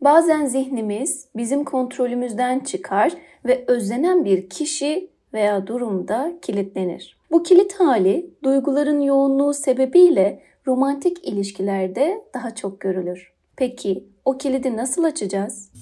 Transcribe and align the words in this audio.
Bazen 0.00 0.46
zihnimiz 0.46 1.28
bizim 1.36 1.64
kontrolümüzden 1.64 2.60
çıkar 2.60 3.12
ve 3.46 3.64
özlenen 3.66 4.24
bir 4.24 4.48
kişi 4.50 5.10
veya 5.32 5.66
durumda 5.66 6.32
kilitlenir. 6.42 7.16
Bu 7.30 7.42
kilit 7.42 7.80
hali 7.80 8.30
duyguların 8.42 9.00
yoğunluğu 9.00 9.54
sebebiyle 9.54 10.42
romantik 10.66 11.28
ilişkilerde 11.28 12.24
daha 12.34 12.54
çok 12.54 12.80
görülür. 12.80 13.32
Peki 13.56 14.04
o 14.24 14.38
kilidi 14.38 14.76
nasıl 14.76 15.04
açacağız? 15.04 15.72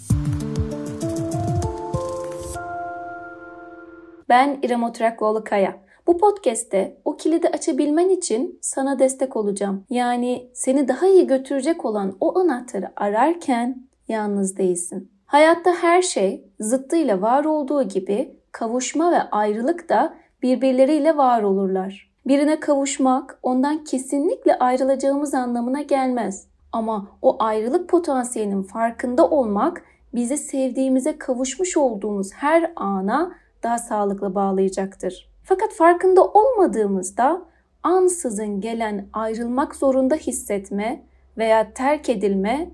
Ben 4.28 4.58
İrem 4.62 4.82
Oturaklıoğlu 4.82 5.44
Kaya. 5.44 5.76
Bu 6.06 6.18
podcast'te 6.18 6.96
o 7.04 7.16
kilidi 7.16 7.48
açabilmen 7.48 8.08
için 8.08 8.58
sana 8.62 8.98
destek 8.98 9.36
olacağım. 9.36 9.84
Yani 9.90 10.50
seni 10.54 10.88
daha 10.88 11.06
iyi 11.06 11.26
götürecek 11.26 11.84
olan 11.84 12.16
o 12.20 12.38
anahtarı 12.38 12.92
ararken 12.96 13.87
yalnız 14.08 14.56
değilsin. 14.56 15.10
Hayatta 15.26 15.74
her 15.74 16.02
şey 16.02 16.44
zıttıyla 16.60 17.22
var 17.22 17.44
olduğu 17.44 17.82
gibi 17.82 18.36
kavuşma 18.52 19.12
ve 19.12 19.22
ayrılık 19.22 19.88
da 19.88 20.14
birbirleriyle 20.42 21.16
var 21.16 21.42
olurlar. 21.42 22.10
Birine 22.26 22.60
kavuşmak 22.60 23.38
ondan 23.42 23.84
kesinlikle 23.84 24.58
ayrılacağımız 24.58 25.34
anlamına 25.34 25.82
gelmez. 25.82 26.46
Ama 26.72 27.08
o 27.22 27.36
ayrılık 27.38 27.88
potansiyelinin 27.88 28.62
farkında 28.62 29.30
olmak 29.30 29.82
bizi 30.14 30.36
sevdiğimize 30.36 31.18
kavuşmuş 31.18 31.76
olduğumuz 31.76 32.32
her 32.32 32.72
ana 32.76 33.32
daha 33.62 33.78
sağlıklı 33.78 34.34
bağlayacaktır. 34.34 35.28
Fakat 35.44 35.72
farkında 35.72 36.24
olmadığımızda 36.24 37.42
ansızın 37.82 38.60
gelen 38.60 39.06
ayrılmak 39.12 39.74
zorunda 39.74 40.14
hissetme 40.14 41.02
veya 41.38 41.72
terk 41.74 42.08
edilme 42.08 42.70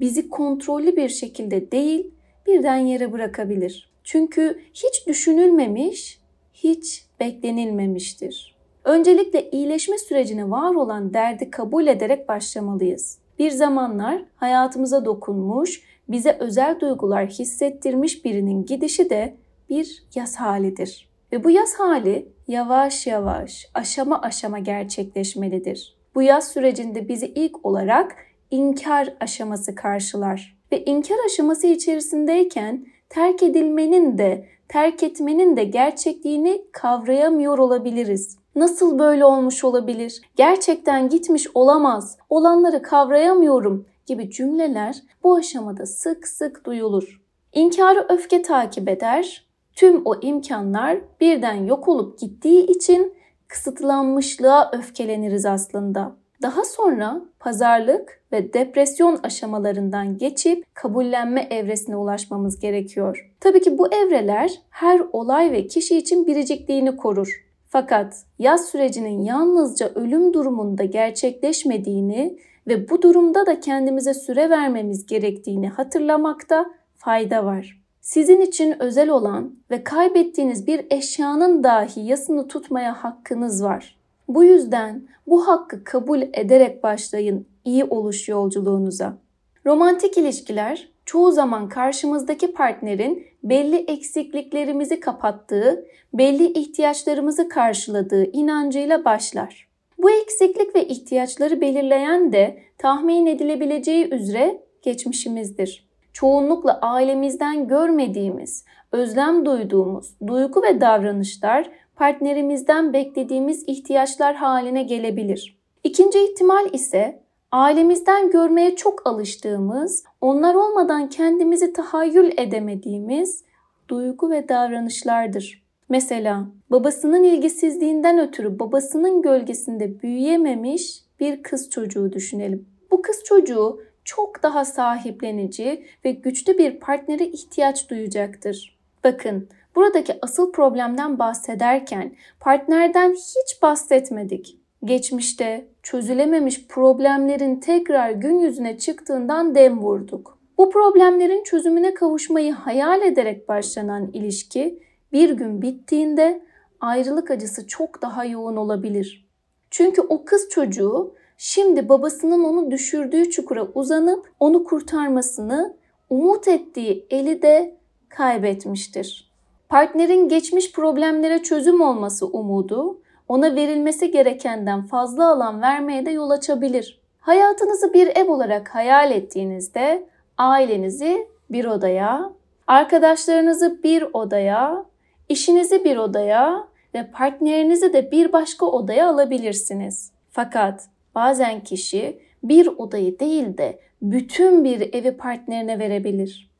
bizi 0.00 0.28
kontrollü 0.28 0.96
bir 0.96 1.08
şekilde 1.08 1.70
değil 1.70 2.10
birden 2.46 2.76
yere 2.76 3.12
bırakabilir. 3.12 3.90
Çünkü 4.04 4.60
hiç 4.74 5.06
düşünülmemiş, 5.06 6.20
hiç 6.54 7.04
beklenilmemiştir. 7.20 8.54
Öncelikle 8.84 9.50
iyileşme 9.50 9.98
sürecine 9.98 10.50
var 10.50 10.74
olan 10.74 11.14
derdi 11.14 11.50
kabul 11.50 11.86
ederek 11.86 12.28
başlamalıyız. 12.28 13.18
Bir 13.38 13.50
zamanlar 13.50 14.24
hayatımıza 14.36 15.04
dokunmuş, 15.04 15.82
bize 16.08 16.36
özel 16.40 16.80
duygular 16.80 17.26
hissettirmiş 17.26 18.24
birinin 18.24 18.66
gidişi 18.66 19.10
de 19.10 19.34
bir 19.70 20.04
yaz 20.14 20.36
halidir. 20.36 21.08
Ve 21.32 21.44
bu 21.44 21.50
yaz 21.50 21.74
hali 21.74 22.28
yavaş 22.48 23.06
yavaş, 23.06 23.68
aşama 23.74 24.20
aşama 24.20 24.58
gerçekleşmelidir. 24.58 25.96
Bu 26.14 26.22
yaz 26.22 26.52
sürecinde 26.52 27.08
bizi 27.08 27.26
ilk 27.26 27.66
olarak 27.66 28.16
inkar 28.50 29.14
aşaması 29.20 29.74
karşılar. 29.74 30.56
Ve 30.72 30.84
inkar 30.84 31.16
aşaması 31.26 31.66
içerisindeyken 31.66 32.86
terk 33.08 33.42
edilmenin 33.42 34.18
de, 34.18 34.48
terk 34.68 35.02
etmenin 35.02 35.56
de 35.56 35.64
gerçekliğini 35.64 36.62
kavrayamıyor 36.72 37.58
olabiliriz. 37.58 38.38
Nasıl 38.56 38.98
böyle 38.98 39.24
olmuş 39.24 39.64
olabilir? 39.64 40.20
Gerçekten 40.36 41.08
gitmiş 41.08 41.46
olamaz. 41.54 42.18
Olanları 42.30 42.82
kavrayamıyorum 42.82 43.86
gibi 44.06 44.30
cümleler 44.30 45.02
bu 45.22 45.34
aşamada 45.34 45.86
sık 45.86 46.28
sık 46.28 46.66
duyulur. 46.66 47.20
İnkarı 47.52 48.06
öfke 48.08 48.42
takip 48.42 48.88
eder. 48.88 49.46
Tüm 49.74 50.02
o 50.04 50.20
imkanlar 50.20 50.98
birden 51.20 51.64
yok 51.66 51.88
olup 51.88 52.18
gittiği 52.18 52.66
için 52.66 53.14
kısıtlanmışlığa 53.48 54.70
öfkeleniriz 54.72 55.46
aslında. 55.46 56.16
Daha 56.44 56.64
sonra 56.64 57.22
pazarlık 57.40 58.20
ve 58.32 58.52
depresyon 58.52 59.20
aşamalarından 59.22 60.18
geçip 60.18 60.74
kabullenme 60.74 61.46
evresine 61.50 61.96
ulaşmamız 61.96 62.60
gerekiyor. 62.60 63.32
Tabii 63.40 63.60
ki 63.60 63.78
bu 63.78 63.94
evreler 63.94 64.60
her 64.70 65.02
olay 65.12 65.52
ve 65.52 65.66
kişi 65.66 65.98
için 65.98 66.26
biricikliğini 66.26 66.96
korur. 66.96 67.44
Fakat 67.68 68.16
yaz 68.38 68.68
sürecinin 68.68 69.22
yalnızca 69.22 69.88
ölüm 69.94 70.34
durumunda 70.34 70.84
gerçekleşmediğini 70.84 72.38
ve 72.66 72.90
bu 72.90 73.02
durumda 73.02 73.46
da 73.46 73.60
kendimize 73.60 74.14
süre 74.14 74.50
vermemiz 74.50 75.06
gerektiğini 75.06 75.68
hatırlamakta 75.68 76.66
fayda 76.96 77.44
var. 77.44 77.80
Sizin 78.00 78.40
için 78.40 78.82
özel 78.82 79.08
olan 79.08 79.54
ve 79.70 79.84
kaybettiğiniz 79.84 80.66
bir 80.66 80.86
eşyanın 80.90 81.64
dahi 81.64 82.00
yasını 82.00 82.48
tutmaya 82.48 83.04
hakkınız 83.04 83.64
var. 83.64 84.03
Bu 84.28 84.44
yüzden 84.44 85.08
bu 85.26 85.48
hakkı 85.48 85.84
kabul 85.84 86.22
ederek 86.22 86.82
başlayın 86.82 87.46
iyi 87.64 87.84
oluş 87.84 88.28
yolculuğunuza. 88.28 89.18
Romantik 89.66 90.18
ilişkiler 90.18 90.88
çoğu 91.04 91.32
zaman 91.32 91.68
karşımızdaki 91.68 92.52
partnerin 92.52 93.26
belli 93.42 93.76
eksikliklerimizi 93.76 95.00
kapattığı, 95.00 95.84
belli 96.14 96.46
ihtiyaçlarımızı 96.46 97.48
karşıladığı 97.48 98.24
inancıyla 98.24 99.04
başlar. 99.04 99.68
Bu 99.98 100.10
eksiklik 100.10 100.76
ve 100.76 100.88
ihtiyaçları 100.88 101.60
belirleyen 101.60 102.32
de 102.32 102.58
tahmin 102.78 103.26
edilebileceği 103.26 104.14
üzere 104.14 104.62
geçmişimizdir. 104.82 105.88
Çoğunlukla 106.12 106.78
ailemizden 106.82 107.68
görmediğimiz, 107.68 108.64
özlem 108.92 109.46
duyduğumuz 109.46 110.14
duygu 110.26 110.62
ve 110.62 110.80
davranışlar 110.80 111.70
partnerimizden 111.96 112.92
beklediğimiz 112.92 113.64
ihtiyaçlar 113.66 114.34
haline 114.34 114.82
gelebilir. 114.82 115.58
İkinci 115.84 116.18
ihtimal 116.18 116.74
ise 116.74 117.20
ailemizden 117.52 118.30
görmeye 118.30 118.76
çok 118.76 119.06
alıştığımız, 119.06 120.04
onlar 120.20 120.54
olmadan 120.54 121.08
kendimizi 121.08 121.72
tahayyül 121.72 122.32
edemediğimiz 122.38 123.44
duygu 123.88 124.30
ve 124.30 124.48
davranışlardır. 124.48 125.64
Mesela 125.88 126.46
babasının 126.70 127.22
ilgisizliğinden 127.22 128.18
ötürü 128.18 128.58
babasının 128.58 129.22
gölgesinde 129.22 130.02
büyüyememiş 130.02 131.00
bir 131.20 131.42
kız 131.42 131.70
çocuğu 131.70 132.12
düşünelim. 132.12 132.66
Bu 132.90 133.02
kız 133.02 133.24
çocuğu 133.24 133.80
çok 134.04 134.42
daha 134.42 134.64
sahiplenici 134.64 135.86
ve 136.04 136.12
güçlü 136.12 136.58
bir 136.58 136.80
partnere 136.80 137.26
ihtiyaç 137.26 137.90
duyacaktır. 137.90 138.78
Bakın, 139.04 139.48
buradaki 139.76 140.18
asıl 140.22 140.52
problemden 140.52 141.18
bahsederken 141.18 142.16
partnerden 142.40 143.12
hiç 143.12 143.62
bahsetmedik. 143.62 144.58
Geçmişte 144.84 145.68
çözülememiş 145.82 146.66
problemlerin 146.66 147.60
tekrar 147.60 148.10
gün 148.10 148.38
yüzüne 148.38 148.78
çıktığından 148.78 149.54
dem 149.54 149.82
vurduk. 149.82 150.38
Bu 150.58 150.70
problemlerin 150.70 151.42
çözümüne 151.44 151.94
kavuşmayı 151.94 152.52
hayal 152.52 153.02
ederek 153.02 153.48
başlanan 153.48 154.10
ilişki 154.12 154.82
bir 155.12 155.30
gün 155.30 155.62
bittiğinde 155.62 156.42
ayrılık 156.80 157.30
acısı 157.30 157.66
çok 157.66 158.02
daha 158.02 158.24
yoğun 158.24 158.56
olabilir. 158.56 159.28
Çünkü 159.70 160.00
o 160.00 160.24
kız 160.24 160.48
çocuğu 160.48 161.14
şimdi 161.38 161.88
babasının 161.88 162.44
onu 162.44 162.70
düşürdüğü 162.70 163.30
çukura 163.30 163.64
uzanıp 163.74 164.32
onu 164.40 164.64
kurtarmasını 164.64 165.76
umut 166.10 166.48
ettiği 166.48 167.06
eli 167.10 167.42
de 167.42 167.76
kaybetmiştir. 168.08 169.33
Partnerin 169.74 170.28
geçmiş 170.28 170.72
problemlere 170.72 171.42
çözüm 171.42 171.80
olması 171.80 172.26
umudu 172.26 173.00
ona 173.28 173.54
verilmesi 173.54 174.10
gerekenden 174.10 174.82
fazla 174.82 175.30
alan 175.30 175.62
vermeye 175.62 176.06
de 176.06 176.10
yol 176.10 176.30
açabilir. 176.30 177.00
Hayatınızı 177.20 177.94
bir 177.94 178.06
ev 178.06 178.30
olarak 178.30 178.74
hayal 178.74 179.10
ettiğinizde 179.10 180.06
ailenizi 180.38 181.28
bir 181.50 181.64
odaya, 181.64 182.32
arkadaşlarınızı 182.66 183.82
bir 183.82 184.04
odaya, 184.12 184.84
işinizi 185.28 185.84
bir 185.84 185.96
odaya 185.96 186.68
ve 186.94 187.10
partnerinizi 187.10 187.92
de 187.92 188.10
bir 188.10 188.32
başka 188.32 188.66
odaya 188.66 189.08
alabilirsiniz. 189.08 190.12
Fakat 190.30 190.88
bazen 191.14 191.60
kişi 191.60 192.18
bir 192.42 192.66
odayı 192.66 193.18
değil 193.18 193.58
de 193.58 193.78
bütün 194.02 194.64
bir 194.64 194.94
evi 194.94 195.16
partnerine 195.16 195.78
verebilir. 195.78 196.53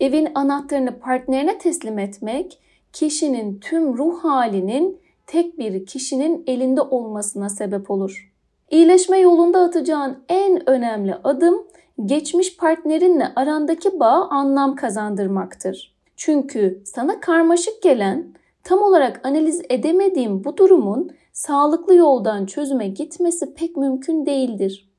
Evin 0.00 0.28
anahtarını 0.34 0.98
partnerine 0.98 1.58
teslim 1.58 1.98
etmek 1.98 2.58
kişinin 2.92 3.60
tüm 3.60 3.98
ruh 3.98 4.24
halinin 4.24 5.00
tek 5.26 5.58
bir 5.58 5.86
kişinin 5.86 6.44
elinde 6.46 6.80
olmasına 6.80 7.48
sebep 7.48 7.90
olur. 7.90 8.32
İyileşme 8.70 9.18
yolunda 9.18 9.60
atacağın 9.60 10.18
en 10.28 10.70
önemli 10.70 11.14
adım 11.14 11.66
geçmiş 12.06 12.56
partnerinle 12.56 13.32
arandaki 13.36 14.00
bağa 14.00 14.28
anlam 14.30 14.76
kazandırmaktır. 14.76 15.96
Çünkü 16.16 16.82
sana 16.84 17.20
karmaşık 17.20 17.82
gelen, 17.82 18.34
tam 18.64 18.82
olarak 18.82 19.20
analiz 19.26 19.62
edemediğin 19.70 20.44
bu 20.44 20.56
durumun 20.56 21.10
sağlıklı 21.32 21.94
yoldan 21.94 22.46
çözüme 22.46 22.88
gitmesi 22.88 23.54
pek 23.54 23.76
mümkün 23.76 24.26
değildir. 24.26 24.90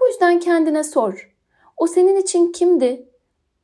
Bu 0.00 0.06
yüzden 0.08 0.40
kendine 0.40 0.84
sor. 0.84 1.36
O 1.76 1.86
senin 1.86 2.16
için 2.16 2.52
kimdi? 2.52 3.09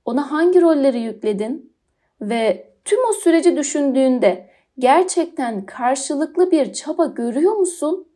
Ona 0.07 0.31
hangi 0.31 0.61
rolleri 0.61 1.01
yükledin? 1.01 1.73
Ve 2.21 2.73
tüm 2.85 2.99
o 3.11 3.13
süreci 3.13 3.57
düşündüğünde 3.57 4.51
gerçekten 4.79 5.67
karşılıklı 5.67 6.51
bir 6.51 6.73
çaba 6.73 7.07
görüyor 7.07 7.53
musun? 7.53 8.07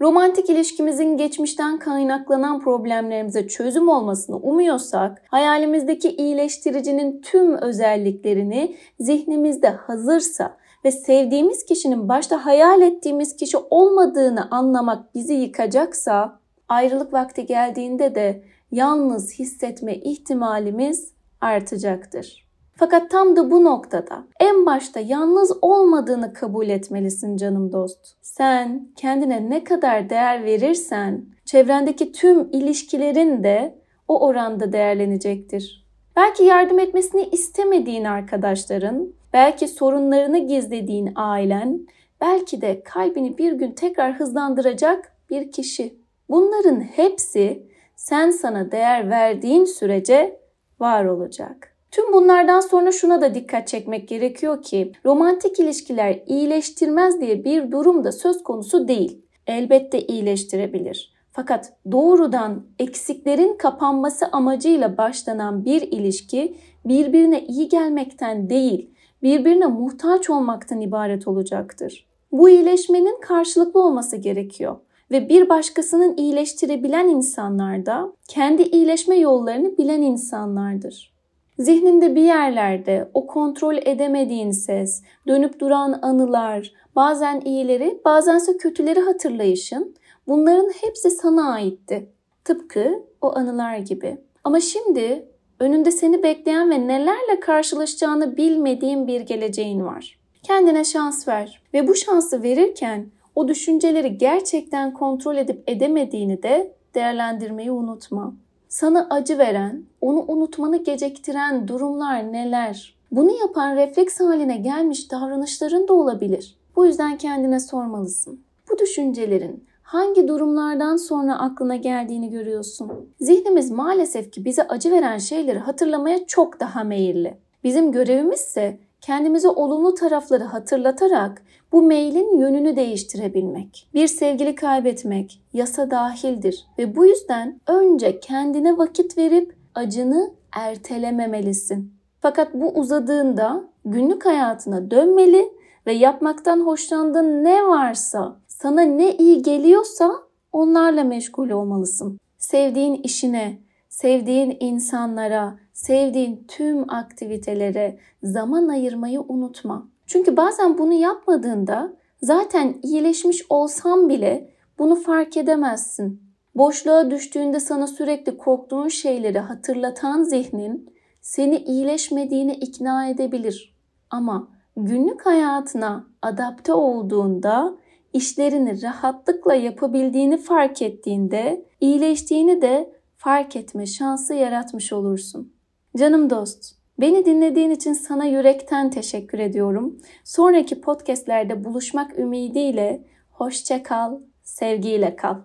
romantik 0.00 0.50
ilişkimizin 0.50 1.16
geçmişten 1.16 1.78
kaynaklanan 1.78 2.60
problemlerimize 2.60 3.48
çözüm 3.48 3.88
olmasını 3.88 4.36
umuyorsak, 4.36 5.22
hayalimizdeki 5.28 6.10
iyileştiricinin 6.10 7.22
tüm 7.22 7.56
özelliklerini 7.56 8.76
zihnimizde 9.00 9.68
hazırsa 9.68 10.56
ve 10.84 10.92
sevdiğimiz 10.92 11.64
kişinin 11.64 12.08
başta 12.08 12.46
hayal 12.46 12.82
ettiğimiz 12.82 13.36
kişi 13.36 13.56
olmadığını 13.70 14.50
anlamak 14.50 15.14
bizi 15.14 15.34
yıkacaksa, 15.34 16.38
ayrılık 16.68 17.12
vakti 17.12 17.46
geldiğinde 17.46 18.14
de 18.14 18.42
yalnız 18.72 19.38
hissetme 19.38 19.94
ihtimalimiz 19.94 21.13
artacaktır. 21.44 22.44
Fakat 22.76 23.10
tam 23.10 23.36
da 23.36 23.50
bu 23.50 23.64
noktada 23.64 24.24
en 24.40 24.66
başta 24.66 25.00
yalnız 25.00 25.52
olmadığını 25.62 26.32
kabul 26.32 26.68
etmelisin 26.68 27.36
canım 27.36 27.72
dost. 27.72 28.16
Sen 28.22 28.88
kendine 28.96 29.50
ne 29.50 29.64
kadar 29.64 30.10
değer 30.10 30.44
verirsen 30.44 31.24
çevrendeki 31.44 32.12
tüm 32.12 32.48
ilişkilerin 32.52 33.44
de 33.44 33.78
o 34.08 34.26
oranda 34.26 34.72
değerlenecektir. 34.72 35.84
Belki 36.16 36.44
yardım 36.44 36.78
etmesini 36.78 37.22
istemediğin 37.22 38.04
arkadaşların, 38.04 39.12
belki 39.32 39.68
sorunlarını 39.68 40.38
gizlediğin 40.38 41.12
ailen, 41.16 41.86
belki 42.20 42.60
de 42.60 42.82
kalbini 42.82 43.38
bir 43.38 43.52
gün 43.52 43.72
tekrar 43.72 44.12
hızlandıracak 44.12 45.12
bir 45.30 45.52
kişi. 45.52 45.98
Bunların 46.30 46.80
hepsi 46.80 47.66
sen 47.96 48.30
sana 48.30 48.72
değer 48.72 49.10
verdiğin 49.10 49.64
sürece 49.64 50.43
var 50.80 51.04
olacak. 51.04 51.74
Tüm 51.90 52.12
bunlardan 52.12 52.60
sonra 52.60 52.92
şuna 52.92 53.20
da 53.20 53.34
dikkat 53.34 53.68
çekmek 53.68 54.08
gerekiyor 54.08 54.62
ki 54.62 54.92
romantik 55.04 55.60
ilişkiler 55.60 56.22
iyileştirmez 56.26 57.20
diye 57.20 57.44
bir 57.44 57.70
durum 57.70 58.04
da 58.04 58.12
söz 58.12 58.42
konusu 58.42 58.88
değil. 58.88 59.22
Elbette 59.46 60.00
iyileştirebilir. 60.00 61.14
Fakat 61.32 61.72
doğrudan 61.92 62.66
eksiklerin 62.78 63.56
kapanması 63.56 64.26
amacıyla 64.26 64.96
başlanan 64.96 65.64
bir 65.64 65.82
ilişki 65.82 66.56
birbirine 66.84 67.44
iyi 67.46 67.68
gelmekten 67.68 68.50
değil, 68.50 68.90
birbirine 69.22 69.66
muhtaç 69.66 70.30
olmaktan 70.30 70.80
ibaret 70.80 71.28
olacaktır. 71.28 72.06
Bu 72.32 72.48
iyileşmenin 72.48 73.20
karşılıklı 73.20 73.82
olması 73.82 74.16
gerekiyor 74.16 74.76
ve 75.14 75.28
bir 75.28 75.48
başkasının 75.48 76.16
iyileştirebilen 76.16 77.08
insanlar 77.08 77.86
da 77.86 78.12
kendi 78.28 78.62
iyileşme 78.62 79.16
yollarını 79.16 79.78
bilen 79.78 80.02
insanlardır. 80.02 81.14
Zihninde 81.58 82.14
bir 82.14 82.22
yerlerde 82.22 83.08
o 83.14 83.26
kontrol 83.26 83.76
edemediğin 83.76 84.50
ses, 84.50 85.02
dönüp 85.26 85.60
duran 85.60 85.98
anılar, 86.02 86.72
bazen 86.96 87.40
iyileri, 87.40 88.00
bazense 88.04 88.56
kötüleri 88.56 89.00
hatırlayışın, 89.00 89.94
bunların 90.28 90.70
hepsi 90.80 91.10
sana 91.10 91.52
aitti. 91.52 92.08
Tıpkı 92.44 93.02
o 93.20 93.36
anılar 93.36 93.76
gibi. 93.76 94.18
Ama 94.44 94.60
şimdi 94.60 95.28
önünde 95.60 95.90
seni 95.90 96.22
bekleyen 96.22 96.70
ve 96.70 96.86
nelerle 96.86 97.40
karşılaşacağını 97.40 98.36
bilmediğin 98.36 99.06
bir 99.06 99.20
geleceğin 99.20 99.84
var. 99.84 100.18
Kendine 100.42 100.84
şans 100.84 101.28
ver 101.28 101.62
ve 101.74 101.88
bu 101.88 101.94
şansı 101.94 102.42
verirken 102.42 103.06
o 103.34 103.48
düşünceleri 103.48 104.18
gerçekten 104.18 104.92
kontrol 104.92 105.36
edip 105.36 105.62
edemediğini 105.66 106.42
de 106.42 106.72
değerlendirmeyi 106.94 107.70
unutma. 107.70 108.34
Sana 108.68 109.06
acı 109.10 109.38
veren, 109.38 109.84
onu 110.00 110.24
unutmanı 110.28 110.76
geciktiren 110.76 111.68
durumlar 111.68 112.32
neler? 112.32 112.94
Bunu 113.12 113.30
yapan 113.40 113.76
refleks 113.76 114.20
haline 114.20 114.56
gelmiş 114.56 115.10
davranışların 115.10 115.88
da 115.88 115.92
olabilir. 115.92 116.56
Bu 116.76 116.86
yüzden 116.86 117.18
kendine 117.18 117.60
sormalısın. 117.60 118.40
Bu 118.70 118.78
düşüncelerin 118.78 119.64
hangi 119.82 120.28
durumlardan 120.28 120.96
sonra 120.96 121.38
aklına 121.38 121.76
geldiğini 121.76 122.30
görüyorsun. 122.30 122.92
Zihnimiz 123.20 123.70
maalesef 123.70 124.32
ki 124.32 124.44
bize 124.44 124.68
acı 124.68 124.90
veren 124.90 125.18
şeyleri 125.18 125.58
hatırlamaya 125.58 126.26
çok 126.26 126.60
daha 126.60 126.84
meyilli. 126.84 127.34
Bizim 127.64 127.92
görevimiz 127.92 128.40
ise 128.40 128.78
kendimize 129.00 129.48
olumlu 129.48 129.94
tarafları 129.94 130.44
hatırlatarak 130.44 131.42
bu 131.74 131.82
mailin 131.82 132.38
yönünü 132.38 132.76
değiştirebilmek. 132.76 133.88
Bir 133.94 134.06
sevgili 134.06 134.54
kaybetmek 134.54 135.42
yasa 135.52 135.90
dahildir 135.90 136.66
ve 136.78 136.96
bu 136.96 137.06
yüzden 137.06 137.60
önce 137.66 138.20
kendine 138.20 138.78
vakit 138.78 139.18
verip 139.18 139.56
acını 139.74 140.30
ertelememelisin. 140.52 141.94
Fakat 142.20 142.54
bu 142.54 142.68
uzadığında 142.68 143.64
günlük 143.84 144.26
hayatına 144.26 144.90
dönmeli 144.90 145.52
ve 145.86 145.92
yapmaktan 145.92 146.60
hoşlandığın 146.60 147.44
ne 147.44 147.66
varsa, 147.66 148.36
sana 148.48 148.82
ne 148.82 149.16
iyi 149.16 149.42
geliyorsa 149.42 150.12
onlarla 150.52 151.04
meşgul 151.04 151.50
olmalısın. 151.50 152.18
Sevdiğin 152.38 152.94
işine, 153.02 153.58
sevdiğin 153.88 154.56
insanlara, 154.60 155.58
sevdiğin 155.72 156.44
tüm 156.48 156.90
aktivitelere 156.90 157.98
zaman 158.22 158.68
ayırmayı 158.68 159.20
unutma. 159.20 159.93
Çünkü 160.06 160.36
bazen 160.36 160.78
bunu 160.78 160.92
yapmadığında 160.92 161.96
zaten 162.22 162.74
iyileşmiş 162.82 163.42
olsam 163.48 164.08
bile 164.08 164.54
bunu 164.78 164.96
fark 164.96 165.36
edemezsin. 165.36 166.22
Boşluğa 166.54 167.10
düştüğünde 167.10 167.60
sana 167.60 167.86
sürekli 167.86 168.36
korktuğun 168.36 168.88
şeyleri 168.88 169.38
hatırlatan 169.38 170.22
zihnin 170.22 170.94
seni 171.20 171.56
iyileşmediğine 171.56 172.54
ikna 172.54 173.08
edebilir. 173.08 173.76
Ama 174.10 174.48
günlük 174.76 175.26
hayatına 175.26 176.06
adapte 176.22 176.72
olduğunda 176.72 177.76
işlerini 178.12 178.82
rahatlıkla 178.82 179.54
yapabildiğini 179.54 180.36
fark 180.36 180.82
ettiğinde 180.82 181.66
iyileştiğini 181.80 182.62
de 182.62 182.92
fark 183.16 183.56
etme 183.56 183.86
şansı 183.86 184.34
yaratmış 184.34 184.92
olursun. 184.92 185.52
Canım 185.96 186.30
dost, 186.30 186.74
beni 187.00 187.24
dinlediğin 187.24 187.70
için 187.70 187.92
sana 187.92 188.24
yürekten 188.24 188.90
teşekkür 188.90 189.38
ediyorum. 189.38 190.00
Sonraki 190.24 190.80
podcastlerde 190.80 191.64
buluşmak 191.64 192.18
ümidiyle 192.18 193.04
hoşça 193.30 193.82
kal, 193.82 194.18
sevgiyle 194.42 195.16
kal. 195.16 195.36